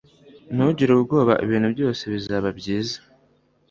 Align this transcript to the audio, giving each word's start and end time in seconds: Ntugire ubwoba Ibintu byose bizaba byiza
Ntugire 0.53 0.91
ubwoba 0.93 1.33
Ibintu 1.45 1.67
byose 1.75 2.01
bizaba 2.13 2.47
byiza 2.59 2.97